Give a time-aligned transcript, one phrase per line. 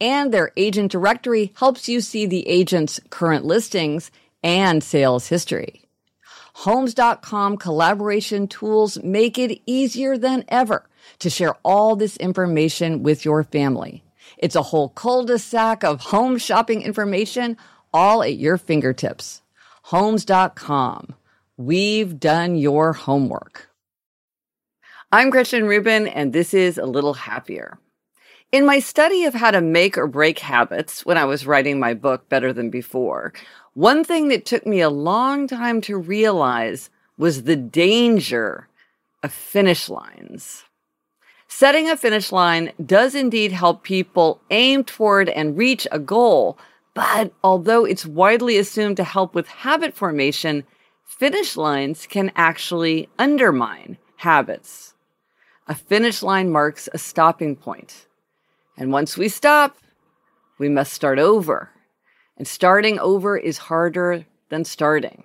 [0.00, 4.10] and their agent directory helps you see the agent's current listings
[4.42, 5.82] and sales history.
[6.54, 10.88] Homes.com collaboration tools make it easier than ever
[11.20, 14.02] to share all this information with your family.
[14.38, 17.56] It's a whole cul-de-sac of home shopping information
[17.92, 19.42] all at your fingertips.
[19.84, 21.14] Homes.com.
[21.56, 23.68] We've done your homework.
[25.12, 27.78] I'm Gretchen Rubin, and this is A Little Happier.
[28.52, 31.94] In my study of how to make or break habits when I was writing my
[31.94, 33.32] book Better Than Before,
[33.74, 38.66] one thing that took me a long time to realize was the danger
[39.22, 40.64] of finish lines.
[41.46, 46.58] Setting a finish line does indeed help people aim toward and reach a goal,
[46.92, 50.64] but although it's widely assumed to help with habit formation,
[51.04, 54.94] finish lines can actually undermine habits.
[55.68, 58.06] A finish line marks a stopping point.
[58.80, 59.76] And once we stop,
[60.58, 61.68] we must start over.
[62.38, 65.24] And starting over is harder than starting.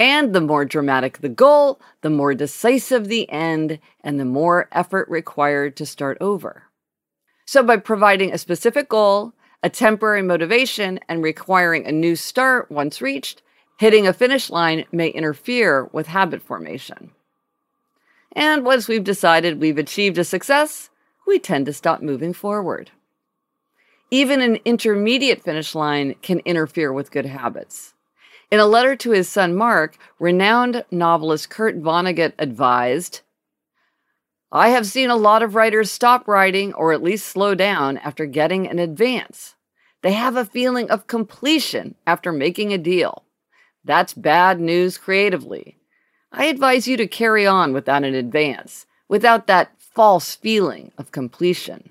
[0.00, 5.10] And the more dramatic the goal, the more decisive the end, and the more effort
[5.10, 6.64] required to start over.
[7.44, 13.02] So, by providing a specific goal, a temporary motivation, and requiring a new start once
[13.02, 13.42] reached,
[13.78, 17.10] hitting a finish line may interfere with habit formation.
[18.34, 20.88] And once we've decided we've achieved a success,
[21.26, 22.90] we tend to stop moving forward.
[24.10, 27.94] Even an intermediate finish line can interfere with good habits.
[28.50, 33.22] In a letter to his son Mark, renowned novelist Kurt Vonnegut advised
[34.54, 38.26] I have seen a lot of writers stop writing or at least slow down after
[38.26, 39.54] getting an advance.
[40.02, 43.24] They have a feeling of completion after making a deal.
[43.82, 45.78] That's bad news creatively.
[46.30, 51.90] I advise you to carry on without an advance, without that false feeling of completion.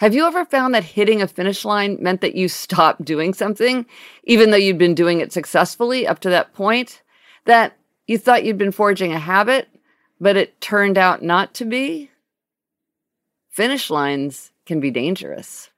[0.00, 3.84] Have you ever found that hitting a finish line meant that you stopped doing something,
[4.24, 7.02] even though you'd been doing it successfully up to that point?
[7.44, 9.68] That you thought you'd been forging a habit,
[10.18, 12.10] but it turned out not to be?
[13.50, 15.68] Finish lines can be dangerous.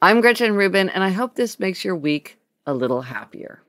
[0.00, 3.60] I'm Gretchen Rubin, and I hope this makes your week a little happier.